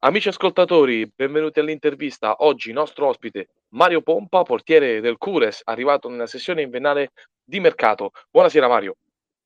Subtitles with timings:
[0.00, 2.36] Amici ascoltatori, benvenuti all'intervista.
[2.44, 7.10] Oggi nostro ospite Mario Pompa, portiere del Cures, arrivato nella sessione invernale
[7.42, 8.12] di mercato.
[8.30, 8.94] Buonasera Mario.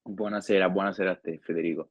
[0.03, 1.89] Buonasera, buonasera a te Federico.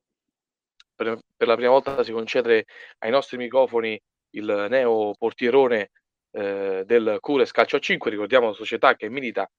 [0.93, 2.65] Per, per la prima volta si concede
[2.99, 3.99] ai nostri microfoni
[4.35, 5.89] il neo portierone
[6.29, 9.49] eh, del Cures Calcio a 5, ricordiamo la società che milita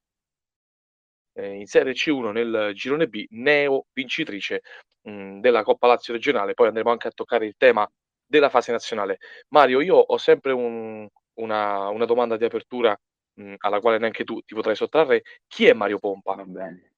[1.32, 4.62] eh, in Serie C1 nel girone B, neo vincitrice
[5.00, 6.54] mh, della Coppa Lazio regionale.
[6.54, 7.84] Poi andremo anche a toccare il tema
[8.32, 9.18] della fase nazionale.
[9.48, 12.98] Mario, io ho sempre un, una, una, domanda di apertura
[13.34, 15.22] mh, alla quale neanche tu ti potrai sottrarre.
[15.46, 16.34] Chi è Mario Pompa?
[16.36, 16.94] Va bene.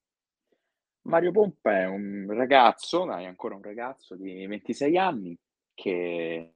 [1.02, 5.36] Mario Pompa è un ragazzo, è ancora un ragazzo di 26 anni
[5.74, 6.54] che,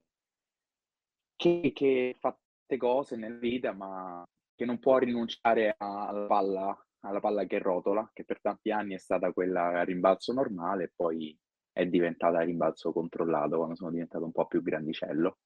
[1.35, 4.25] che, che fa tante cose nella vita, ma
[4.55, 8.97] che non può rinunciare alla palla, alla palla che rotola, che per tanti anni è
[8.97, 11.37] stata quella a rimbalzo normale e poi
[11.71, 15.37] è diventata rimbalzo controllato quando sono diventato un po' più grandicello.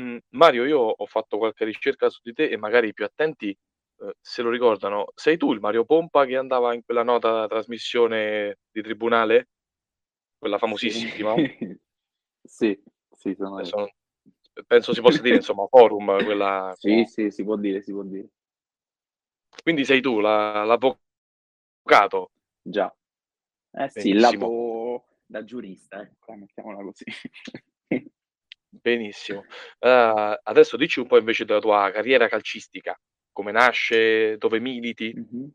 [0.00, 3.50] Mm, Mario, io ho fatto qualche ricerca su di te e magari i più attenti
[3.50, 5.12] eh, se lo ricordano.
[5.14, 9.50] Sei tu il Mario Pompa che andava in quella nota trasmissione di tribunale?
[10.36, 11.34] Quella famosissima?
[12.42, 12.80] sì,
[13.12, 13.88] sì, sono Adesso,
[14.66, 16.74] penso si possa dire, insomma, forum, quella...
[16.76, 18.28] Sì, sì, si può dire, si può dire.
[19.62, 22.32] Quindi sei tu la, l'avvocato?
[22.60, 22.94] Già.
[23.76, 27.04] Eh sì, il lato da giurista, ecco, mettiamola così.
[28.68, 29.40] Benissimo.
[29.78, 32.98] Uh, adesso dici un po' invece della tua carriera calcistica,
[33.32, 35.12] come nasce, dove militi?
[35.16, 35.48] Mm-hmm.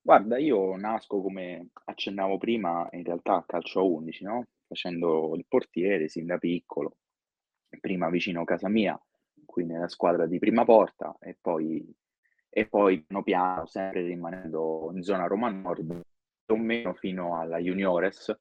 [0.00, 4.46] Guarda, io nasco come accennavo prima, in realtà a calcio a 11, no?
[4.66, 6.96] Facendo il portiere sin da piccolo,
[7.80, 9.00] prima vicino a casa mia,
[9.44, 11.94] qui nella squadra di prima porta, e poi,
[12.48, 16.02] e poi piano piano, sempre rimanendo in zona Roma Nord,
[16.46, 18.34] o meno fino alla juniores,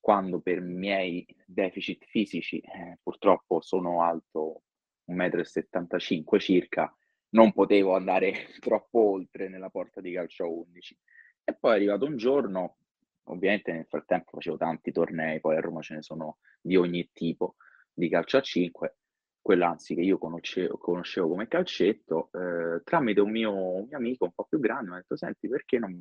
[0.00, 4.62] quando per miei deficit fisici, eh, purtroppo sono alto
[5.10, 6.94] 1,75 m circa,
[7.30, 10.98] non potevo andare troppo oltre nella porta di calcio a 11.
[11.44, 12.76] E poi è arrivato un giorno,
[13.24, 17.56] ovviamente nel frattempo facevo tanti tornei, poi a Roma ce ne sono di ogni tipo
[17.92, 18.96] di calcio a 5,
[19.40, 24.24] quello anzi che io conoscevo, conoscevo come calcetto, eh, tramite un mio, un mio amico
[24.24, 25.92] un po' più grande, mi ha detto, senti, perché non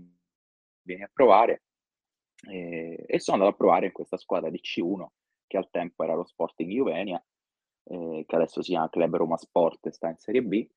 [0.84, 1.64] vieni a provare.
[2.50, 5.06] E, e, sono andato a provare in questa squadra di C1,
[5.48, 7.24] che al tempo era lo Sporting Juvenia,
[7.86, 10.68] eh, che adesso si chiama Club Roma Sport e sta in Serie B.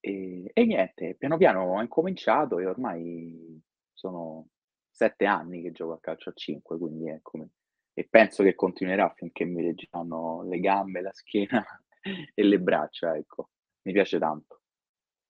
[0.00, 3.60] E, e, niente, piano piano ho incominciato e ormai
[3.92, 4.48] sono
[4.90, 7.50] sette anni che gioco a calcio a 5, quindi è come...
[7.94, 11.64] E penso che continuerà finché mi reggeranno le gambe, la schiena
[12.34, 13.50] e le braccia, ecco.
[13.82, 14.57] Mi piace tanto.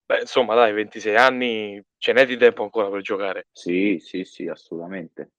[0.08, 3.48] Beh, insomma, dai, 26 anni, ce n'è di tempo ancora per giocare.
[3.52, 5.32] Sì, sì, sì, assolutamente.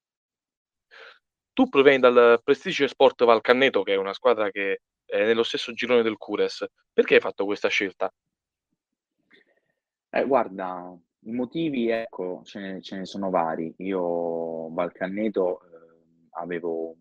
[1.53, 6.03] Tu provieni dal Prestige Sport Valcanneto, che è una squadra che è nello stesso girone
[6.03, 6.68] del Cures.
[6.94, 8.13] Perché hai fatto questa scelta?
[10.12, 13.74] Eh, guarda, i motivi, ecco, ce ne, ce ne sono vari.
[13.78, 16.96] Io, Valcanneto, eh, avevo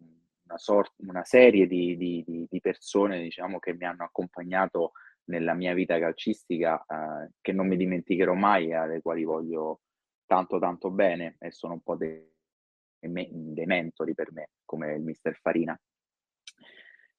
[0.45, 4.93] una, sort- una serie di, di, di, di persone, diciamo, che mi hanno accompagnato
[5.29, 9.81] nella mia vita calcistica eh, che non mi dimenticherò mai, alle quali voglio
[10.27, 12.31] tanto tanto bene e sono un po' dei,
[12.99, 15.79] dei mentori per me, come il mister Farina.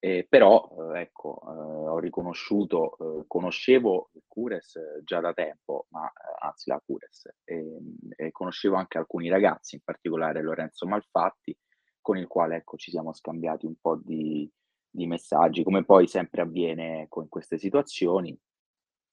[0.02, 6.08] Eh, però, eh, ecco, eh, ho riconosciuto, eh, conoscevo il Cures già da tempo, ma
[6.08, 11.56] eh, anzi la Cures, e, conoscevo anche alcuni ragazzi, in particolare Lorenzo Malfatti,
[12.00, 14.50] con il quale ecco, ci siamo scambiati un po' di,
[14.90, 18.38] di messaggi, come poi sempre avviene con queste situazioni.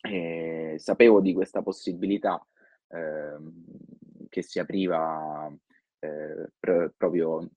[0.01, 2.45] Eh, sapevo di questa possibilità
[2.89, 3.37] eh,
[4.29, 5.53] che si apriva
[5.99, 7.49] eh, pr- proprio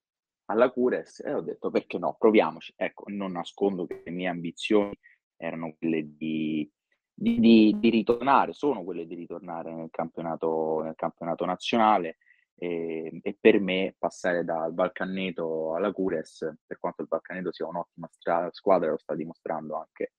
[0.46, 2.74] alla Cures e ho detto perché no, proviamoci.
[2.76, 4.98] Ecco, non nascondo che le mie ambizioni
[5.36, 6.70] erano quelle di,
[7.14, 12.18] di, di, di ritornare, sono quelle di ritornare nel campionato, nel campionato nazionale
[12.60, 18.10] e, e, per me passare dal Balcanneto alla Cures, per quanto il Balcanneto sia un'ottima
[18.12, 20.14] stra- squadra, lo sta dimostrando anche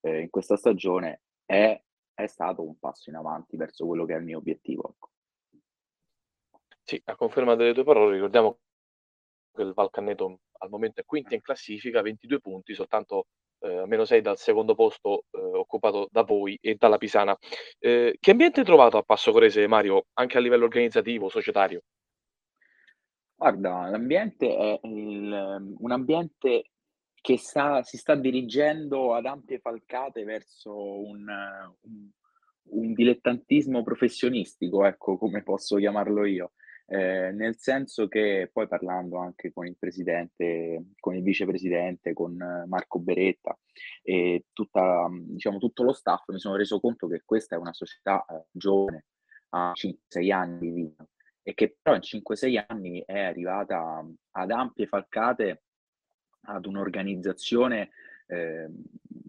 [0.00, 1.82] eh, in questa stagione, è,
[2.14, 4.94] è, stato un passo in avanti verso quello che è il mio obiettivo.
[4.94, 5.10] Ecco.
[6.84, 8.60] Sì, a conferma delle tue parole, ricordiamo
[9.52, 13.26] che il Valcanneto al momento è quinto in classifica, 22 punti, soltanto
[13.60, 17.36] eh, meno 6 dal secondo posto eh, occupato da voi e dalla Pisana.
[17.78, 21.82] Eh, che ambiente hai trovato a Passo Corese, Mario, anche a livello organizzativo, societario?
[23.34, 26.70] Guarda, l'ambiente è il, un ambiente
[27.20, 31.26] che sta, si sta dirigendo ad ampie falcate verso un,
[31.82, 32.10] un,
[32.70, 36.52] un dilettantismo professionistico, ecco come posso chiamarlo io.
[36.90, 42.98] Ehm, nel senso che poi parlando anche con il presidente con il vicepresidente, con Marco
[42.98, 43.56] Beretta
[44.02, 48.24] e tutta diciamo tutto lo staff, mi sono reso conto che questa è una società,
[48.28, 49.04] ehm, giovane,
[49.50, 51.06] ha 5, 6 anni di vita
[51.42, 55.62] e che però in 5, 6 anni è arrivata ad ampie falcate,
[56.42, 57.90] ad un'organizzazione,
[58.26, 58.82] ehm,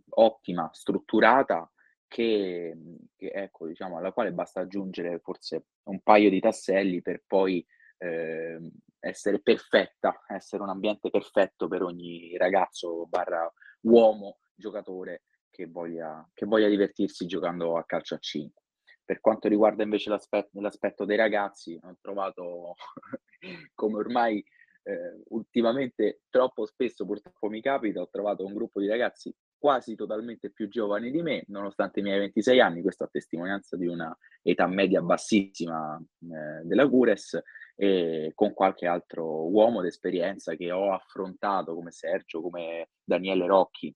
[0.10, 1.72] ottima, strutturata
[2.12, 2.76] che
[3.16, 7.66] che ecco, diciamo alla quale basta aggiungere forse un paio di tasselli per poi,
[8.00, 8.70] ehm,
[9.00, 13.50] essere perfetta, essere un ambiente perfetto per ogni ragazzo barra
[13.84, 18.62] uomo giocatore che voglia che voglia divertirsi giocando a calcio a 5.
[19.06, 22.74] Per quanto riguarda invece l'aspe l'aspetto dei ragazzi, ho trovato
[23.74, 24.44] come ormai,
[24.84, 30.52] ehm, ultimamente troppo spesso purtroppo mi capita, ho trovato un gruppo di ragazzi quasi totalmente
[30.52, 34.68] più giovani di me, nonostante i miei 26 anni, questo a testimonianza di una età
[34.68, 37.40] media bassissima, ehm, della Cures,
[37.76, 43.96] e con qualche altro uomo d'esperienza che ho affrontato come Sergio, come Daniele Rocchi,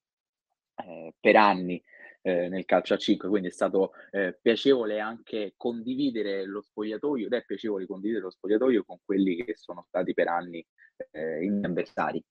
[0.85, 1.83] ehm, per anni,
[2.23, 7.33] ehm, nel calcio a 5, quindi è stato, ehm, piacevole anche condividere lo spogliatoio ed
[7.33, 10.65] è piacevole condividere lo spogliatoio con quelli che sono stati per anni,
[11.11, 12.23] ehm, i miei avversari.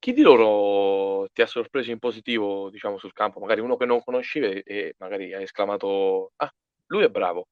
[0.00, 3.38] Chi di loro ti ha sorpreso in positivo, diciamo, sul campo?
[3.38, 6.50] Magari uno che non conoscevi e magari hai esclamato: "Ah,
[6.86, 7.46] lui è bravo."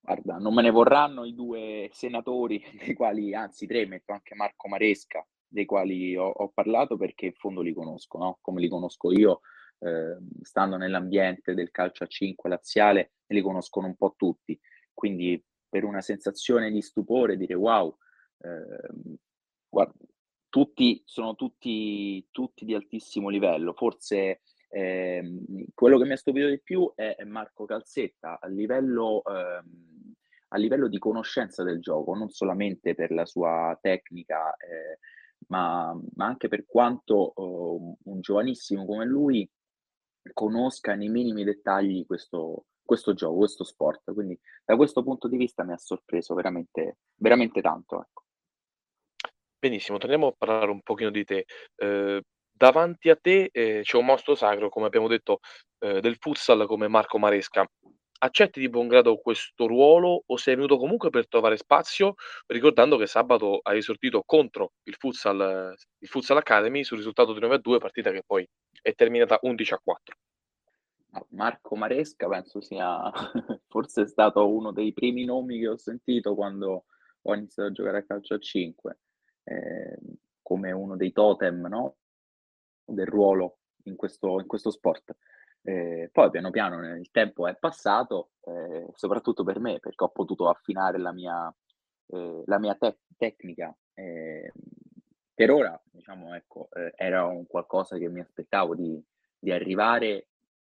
[0.00, 2.62] Guarda, non me ne vorranno i 2 senatori,
[2.92, 7.32] dei quali anzi 3, metto anche Marco Maresca, dei quali ho ho parlato perché in
[7.34, 9.40] fondo li conosco, no, come li conosco io,
[9.80, 14.58] ehm, stando nell'ambiente del calcio a 5 laziale, li conoscono un po' tutti.
[14.94, 17.96] Quindi per una sensazione di stupore, dire: "Wow",
[18.40, 19.16] ehm,
[19.68, 19.92] guard
[20.48, 23.72] tutti sono tutti tutti di altissimo livello.
[23.74, 24.40] Forse,
[24.70, 30.14] ehm, quello che mi ha stupito di più è è Marco Calzetta, a livello ehm,
[30.50, 34.96] a livello di conoscenza del gioco, non solamente per la sua tecnica, ehm,
[35.48, 39.48] ma ma anche per quanto, uhm, un giovanissimo come lui
[40.32, 44.12] conosca nei minimi dettagli questo questo gioco, questo sport.
[44.14, 48.22] Quindi da questo punto di vista mi ha sorpreso veramente veramente tanto, ecco.
[49.60, 51.44] Benissimo, torniamo a parlare un pochino di te.
[51.82, 52.20] Uhm,
[52.52, 55.40] davanti a te, ehm, c'è un mostro sacro, come abbiamo detto,
[55.80, 57.66] uhm, del futsal come Marco Maresca.
[58.20, 62.14] Accetti di buon grado questo ruolo o sei venuto comunque per trovare spazio,
[62.46, 67.78] ricordando che sabato hai esordito contro il Futsal il Futsal Academy sul risultato di 9-2,
[67.78, 68.44] partita che poi
[68.82, 70.16] è terminata 11-4.
[71.10, 73.10] Ma Marco Maresca penso sia
[73.68, 76.84] forse stato uno dei primi nomi che ho sentito quando
[77.22, 78.98] ho iniziato a giocare a calcio a 5,
[79.48, 81.96] ehm, come uno dei totem, no,
[82.84, 85.16] del ruolo in questo in questo sport.
[85.62, 90.48] Ehm, poi piano piano il tempo è passato, ehm, soprattutto per me, perché ho potuto
[90.48, 91.54] affinare la mia
[92.08, 93.76] ehm, la mia tec tecnica.
[93.94, 94.50] Ehm,
[95.34, 99.02] per ora, diciamo, ecco, ehm, era un qualcosa che mi aspettavo di
[99.40, 100.28] di arrivare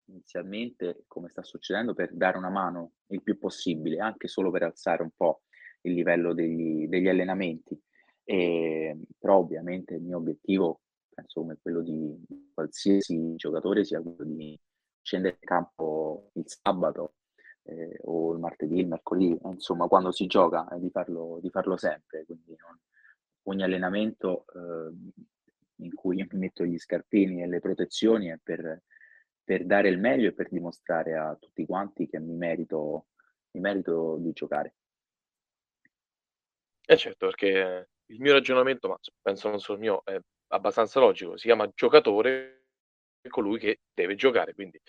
[0.06, 5.02] inizialmente, come sta succedendo, per dare una mano il più possibile, anche solo per alzare
[5.02, 5.42] un po'
[5.82, 7.78] il livello degli degli allenamenti.
[8.28, 10.80] Ehm, però ovviamente il mio obiettivo,
[11.12, 12.16] penso come quello di
[12.54, 14.58] qualsiasi giocatore, sia quello di
[15.02, 17.14] scendere in campo il sabato,
[17.64, 21.76] ehm, o il martedì, il mercoledì, insomma quando si gioca, e di farlo di farlo
[21.76, 22.24] sempre.
[22.24, 22.78] Quindi non
[23.44, 25.10] ogni allenamento, uhm,
[25.78, 28.82] in cui io mi metto gli scarpini e le protezioni è per
[29.44, 33.08] per dare il meglio e per dimostrare a tutti quanti che mi merito
[33.52, 34.72] mi merito di giocare.
[36.86, 40.18] Eh certo, perché il mio ragionamento, ma penso non solo il mio, è
[40.48, 42.62] abbastanza logico, si chiama giocatore
[43.28, 44.80] colui che deve giocare, quindi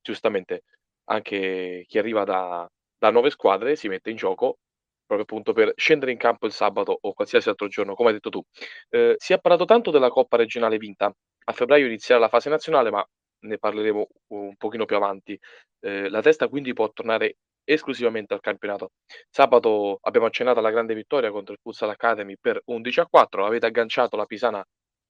[0.00, 0.64] giustamente
[1.06, 4.58] anche chi arriva da da nuove squadre si mette in gioco
[5.04, 8.30] proprio appunto per scendere in campo il sabato o qualsiasi altro giorno, come hai detto
[8.30, 8.42] tu.
[8.90, 11.12] Uhm, si è parlato tanto della coppa regionale vinta.
[11.46, 13.06] A febbraio inizierà la fase nazionale, ma
[13.40, 15.38] ne parleremo un pochino più avanti.
[15.80, 18.92] Ehm, la testa quindi può tornare esclusivamente al campionato.
[19.28, 24.26] Sabato abbiamo accennato alla grande vittoria contro il Futsal Academy per 11-4, avete agganciato la
[24.26, 24.64] Pisana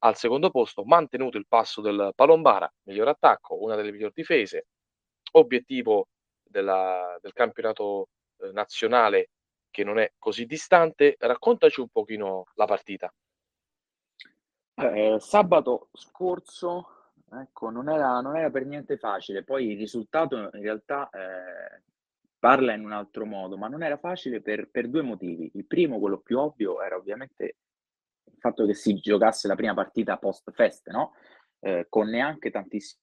[0.05, 4.67] al secondo posto, mantenuto il passo del Palombara, miglior attacco, una delle miglior difese,
[5.33, 6.09] obiettivo
[6.43, 8.09] della del campionato,
[8.39, 9.31] uhm, nazionale
[9.71, 11.17] che non è così distante.
[11.19, 13.13] Raccontaci un pochino la partita.
[14.77, 19.43] Eh, sabato scorso, ecco, non era non era per niente facile.
[19.43, 21.83] Poi il risultato in realtà, ehm,
[22.45, 25.51] parla in un altro modo, ma non era facile per per 2 motivi.
[25.55, 27.57] Il primo, quello più ovvio, era ovviamente
[28.25, 31.15] il fatto che si giocasse la prima partita post feste, no,
[31.61, 32.99] ehm, con neanche tantissimo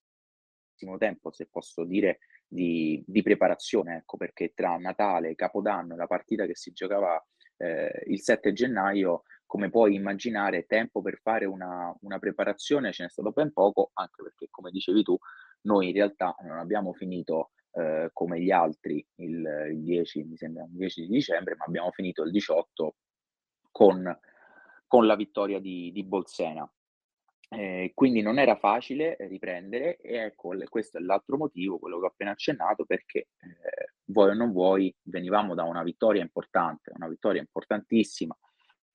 [1.00, 6.46] tempo, se posso dire, di, di preparazione, ecco, perché tra Natale, Capodanno e la partita
[6.46, 7.20] che si giocava
[7.58, 13.10] eh, il 7 gennaio, come puoi immaginare, tempo per fare una, una preparazione ce n'è
[13.10, 15.18] stato ben poco, anche perché, come dicevi tu,
[15.62, 20.64] noi in realtà non abbiamo finito eh, come gli altri il, il, 10, mi sembra,
[20.64, 22.96] il 10 di dicembre, ma abbiamo finito il 18
[23.72, 24.20] con,
[24.88, 26.70] con la vittoria di, di Bolsena.
[27.54, 32.10] Eh, quindi non era facile riprendere e ecco, questo è l'altro motivo, quello che ho
[32.10, 37.42] appena accennato, perché eh, vuoi o non vuoi, venivamo da una vittoria importante, una vittoria
[37.42, 38.38] importantissima,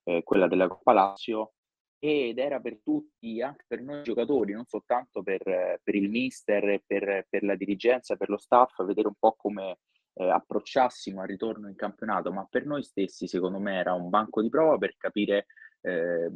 [0.04, 1.55] eh, quella della Coppa Lazio,
[1.98, 5.42] ed era per tutti, anche per noi giocatori, non soltanto per,
[5.82, 9.78] per il mister, per, per la dirigenza, per lo staff, vedere un po' come
[10.14, 14.42] eh, approcciassimo al ritorno in campionato, ma per noi stessi, secondo me, era un banco
[14.42, 15.46] di prova per capire,
[15.80, 16.30] eh,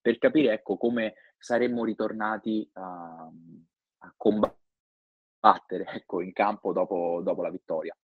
[0.00, 3.30] per capire ecco, come saremmo ritornati a,
[3.98, 7.96] a combattere ecco, in campo dopo, dopo la vittoria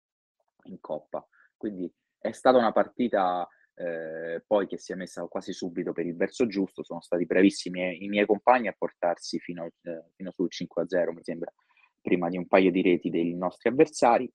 [0.64, 1.26] in Coppa.
[1.56, 6.16] Quindi è stata una partita eh, poi che si è messa quasi subito per il
[6.16, 11.12] verso giusto, sono stati bravissimi i miei compagni a portarsi fino, eh, fino sul 5-0,
[11.12, 11.52] mi sembra,
[12.00, 14.30] prima di un paio di reti dei nostri avversari.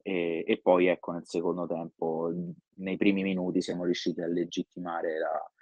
[0.00, 2.32] E, e, poi ecco nel secondo tempo,
[2.76, 5.52] nei primi minuti, siamo riusciti a legittimare la,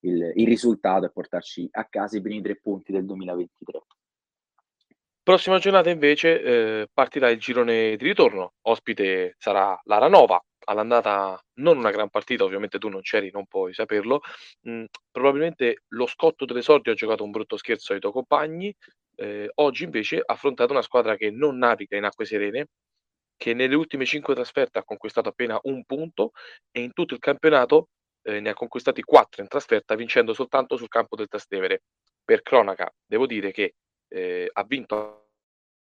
[0.00, 3.80] il, il, risultato e portarci a casa i primi tre punti del 2023.
[5.22, 11.78] Prossima giornata invece eh, partirà il girone di ritorno, ospite sarà Lara Nova, all'andata non
[11.78, 14.20] una gran partita, ovviamente tu non c'eri, non puoi saperlo.
[14.62, 18.74] Mh, probabilmente lo scotto dell'esordio ha giocato un brutto scherzo ai tuoi compagni.
[19.14, 22.68] Eh, oggi invece ha affrontato una squadra che non naviga in acque serene,
[23.36, 26.32] che nelle ultime cinque trasferte ha conquistato appena un punto
[26.70, 27.88] e in tutto il campionato
[28.22, 31.82] eh, ne ha conquistati quattro in trasferta, vincendo soltanto sul campo del Trastevere.
[32.24, 33.74] Per cronaca, devo dire che
[34.08, 35.26] eh, ha vinto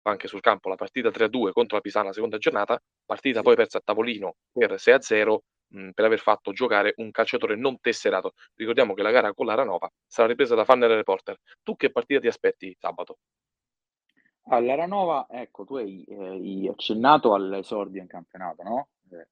[0.02, 3.82] anche sul campo la partita 3-2 contro la Pisana seconda giornata, partita poi persa a
[3.84, 8.34] tavolino per 6-0 mh, per aver fatto giocare un calciatore non tesserato.
[8.54, 11.36] Ricordiamo che la gara con l'Aranova sarà ripresa da Fanner Reporter.
[11.64, 13.18] Tu che partita ti aspetti sabato?
[14.50, 18.88] All'Aranova, ecco, tu hai, eh, hai accennato all'esordio in campionato, no?
[19.10, 19.26] Eh,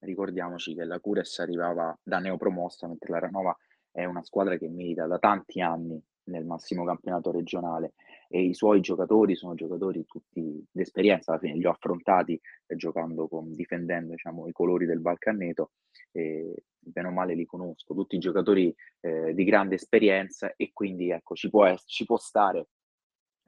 [0.00, 3.56] ricordiamoci che la Cures arrivava da neopromossa, mentre l'Aranova
[3.90, 7.94] è una squadra che milita da tanti anni nel massimo campionato regionale
[8.28, 13.26] e i suoi giocatori sono giocatori tutti d'esperienza, alla fine li ho affrontati eh, giocando
[13.26, 15.72] con, difendendo diciamo, i colori del Balcanneto
[16.12, 21.34] e bene o male li conosco, tutti giocatori eh, di grande esperienza e quindi ecco
[21.34, 22.68] ci può, ci può stare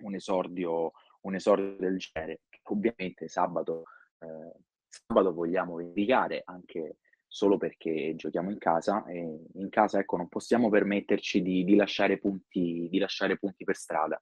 [0.03, 2.41] un esordio, un esordio del genere.
[2.71, 3.85] Ovviamente sabato,
[4.21, 6.97] eh, sabato vogliamo indicare anche
[7.27, 12.19] solo perché giochiamo in casa e in casa ecco, non possiamo permetterci di, di, lasciare,
[12.19, 14.21] punti, di lasciare punti per strada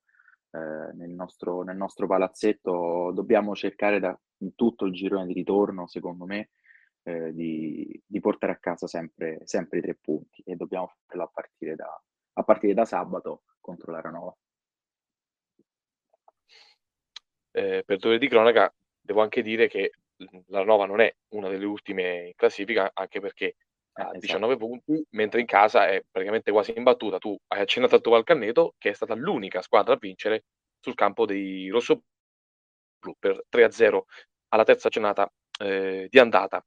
[0.51, 4.19] eh, nel, nostro, nel, nostro, palazzetto dobbiamo cercare da
[4.55, 6.51] tutto il girone di ritorno, secondo me,
[7.03, 11.31] eh, di, di, portare a casa sempre, sempre, i tre punti e dobbiamo farlo a
[11.33, 12.03] partire da,
[12.35, 14.37] a partire da sabato contro la Ranova.
[17.51, 19.93] Eh, per dove di cronaca devo anche dire che
[20.47, 23.57] la Ranova non è una delle ultime in classifica, anche perché
[23.99, 24.67] eh, 19 esatto.
[24.69, 27.19] punti, mentre in casa è praticamente quasi imbattuta.
[27.19, 30.45] Tu hai accennato al tuo Valcanneto, che è stata l'unica squadra a vincere
[30.81, 32.03] sul campo dei Rosso
[33.01, 34.01] Blu per 3-0
[34.49, 36.65] alla terza giornata eh, di andata.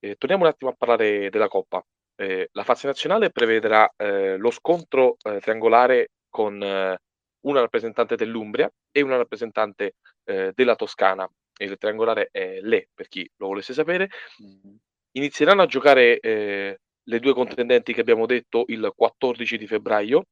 [0.00, 1.84] Eh, torniamo un attimo a parlare della Coppa.
[2.16, 9.00] Eh, la fase nazionale prevederà eh, lo scontro eh, triangolare con una rappresentante dell'Umbria e
[9.02, 11.28] una rappresentante della Toscana.
[11.58, 14.08] Il triangolare è Le, per chi lo volesse sapere.
[14.42, 14.73] Mm-hmm
[15.16, 20.24] inizieranno a giocare eh, le due contendenti che abbiamo detto il 14 di febbraio.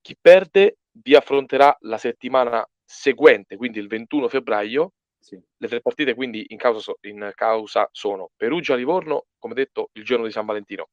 [0.00, 4.92] Chi perde vi affronterà la settimana seguente, quindi il 21 febbraio.
[5.18, 5.40] Sì.
[5.56, 10.32] Le tre partite quindi in causa, in causa sono Perugia-Livorno, come detto il giorno di
[10.32, 10.88] San Valentino.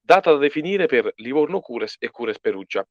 [0.00, 2.86] Data da definire per Livorno-Cures e Cures-Perugia.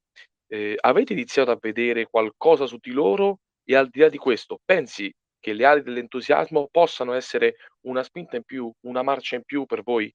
[0.48, 4.60] Eh, avete iniziato a vedere qualcosa su di loro e al di là di questo,
[4.64, 5.14] pensi
[5.48, 9.82] che le ali dell'entusiasmo possano essere una spinta in più, una marcia in più per
[9.82, 10.14] voi?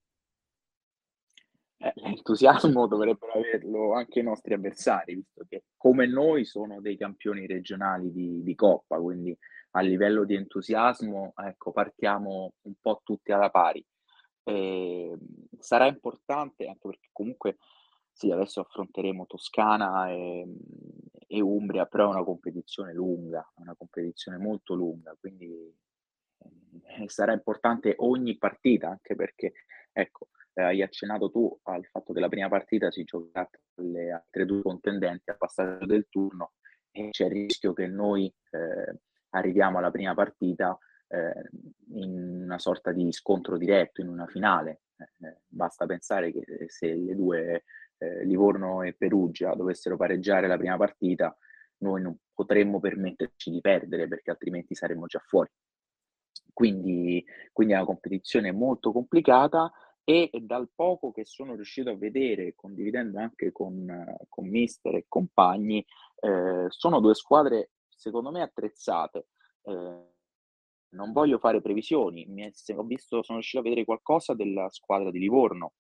[1.79, 7.47] Eh, l'entusiasmo dovrebbero averlo anche i nostri avversari, visto che come noi sono dei campioni
[7.47, 9.35] regionali di, di Coppa, quindi
[9.71, 13.83] a livello di entusiasmo, ecco, partiamo un po' tutti alla pari.
[14.45, 15.17] E
[15.59, 17.57] sarà importante anche perché comunque
[18.13, 20.47] sì, adesso affronteremo Toscana e,
[21.27, 25.75] e Umbria, però è una competizione lunga, una competizione molto lunga, quindi
[26.39, 29.53] eh, sarà importante ogni partita, anche perché,
[29.93, 34.11] ecco, eh, hai accennato tu al fatto che la prima partita si giocherà tra le
[34.11, 36.53] altre due contendenti al passaggio del turno
[36.91, 39.01] e c'è il rischio che noi eh,
[39.31, 40.79] arriviamo alla prima partita
[41.09, 41.49] eh,
[41.95, 44.83] in una sorta di scontro diretto, in una finale.
[44.97, 47.65] Eh, basta pensare che se le due,
[48.03, 51.37] eh, Livorno e Perugia, dovessero pareggiare la prima partita,
[51.79, 55.51] noi non potremmo permetterci di perdere perché altrimenti saremmo già fuori.
[56.53, 59.71] Quindi, quindi è una competizione molto complicata
[60.05, 63.87] e dal poco che sono riuscito a vedere, condividendo anche con,
[64.29, 65.85] con mister e compagni,
[66.21, 69.29] eh, sono due squadre secondo me attrezzate.
[69.63, 70.11] Eh,
[70.93, 75.11] non voglio fare previsioni, mi è, ho visto, sono riuscito a vedere qualcosa della squadra
[75.11, 75.73] di Livorno,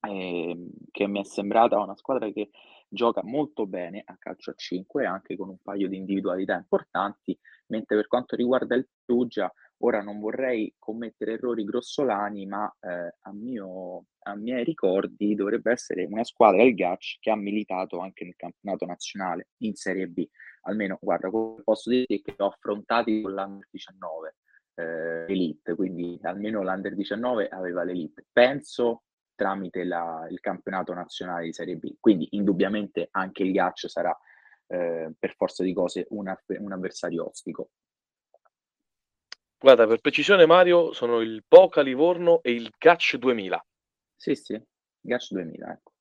[0.00, 0.56] eh,
[0.90, 2.50] che mi è sembrata una squadra che
[2.88, 7.96] gioca molto bene a calcio a 5, anche con un paio di individualità importanti, mentre
[7.96, 9.52] per quanto riguarda il Perugia
[9.82, 16.04] Ora non vorrei commettere errori grossolani, ma eh, a, mio, a miei ricordi dovrebbe essere
[16.04, 20.26] una squadra del Gacci che ha militato anche nel campionato nazionale in Serie B.
[20.62, 24.34] Almeno, guarda, posso dire che ho affrontati con l'Under 19
[24.74, 28.26] eh, Elite, quindi almeno l'Under 19 aveva l'Elite.
[28.30, 29.04] Penso
[29.40, 31.94] tramite la, il campionato nazionale di Serie B.
[31.98, 34.14] Quindi indubbiamente anche il Gaccio sarà
[34.66, 37.70] eh, per forza di cose un, un avversario ostico.
[39.58, 43.64] Guarda, per precisione Mario, sono il Boca Livorno e il Gacc 2000.
[44.14, 44.62] Sì, sì,
[45.00, 45.92] Gacc 2000, ecco.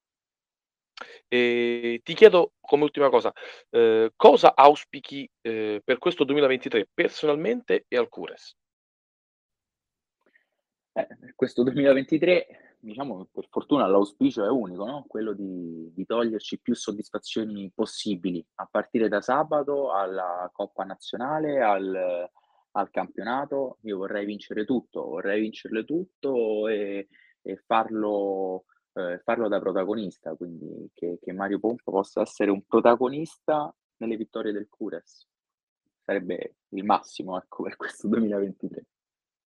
[1.30, 3.32] E ti chiedo come ultima cosa,
[3.70, 8.54] eh, cosa auspichi eh, per questo 2023 personalmente e al Cures?
[10.92, 15.06] Eh, per questo 2023, diciamo, per fortuna l'auspicio è unico, no?
[15.08, 22.30] quello di, di toglierci più soddisfazioni possibili, a partire da sabato alla Coppa Nazionale, al,
[22.72, 27.08] al campionato, io vorrei vincere tutto, vorrei vincerle tutto e,
[27.42, 33.74] e farlo, eh, farlo, da protagonista, quindi che, che, Mario Pompa possa essere un protagonista
[33.98, 35.28] nelle vittorie del Cures.
[36.06, 38.86] Sarebbe il massimo ecco, per questo 2023.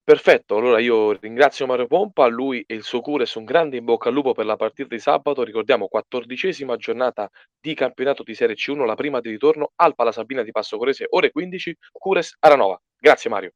[0.05, 4.09] Perfetto, allora io ringrazio Mario Pompa, lui e il suo Cures un grande in bocca
[4.09, 8.85] al lupo per la partita di sabato, ricordiamo quattordicesima giornata di campionato di Serie C1,
[8.85, 12.77] la prima di ritorno al Palasabina di Passo Corese, ore 15, Cures Aranova.
[12.99, 13.51] Grazie Mario.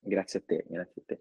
[0.00, 1.20] Grazie a te, grazie a te.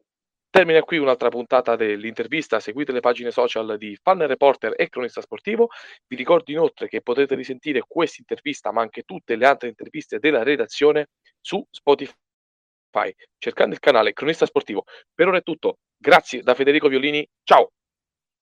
[0.50, 2.60] Termina qui un'altra puntata dell'intervista.
[2.60, 5.68] Seguite le pagine social di Fan Reporter e Cronista Sportivo.
[6.08, 10.42] Vi ricordo inoltre che potete risentire questa intervista, ma anche tutte le altre interviste della
[10.42, 11.10] redazione
[11.40, 12.16] su Spotify,
[13.38, 14.84] cercando il canale Cronista Sportivo.
[15.14, 15.78] Per ora è tutto.
[15.98, 17.28] Grazie da Federico Violini.
[17.44, 17.72] Ciao.